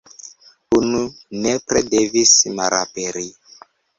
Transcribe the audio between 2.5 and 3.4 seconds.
malaperi."".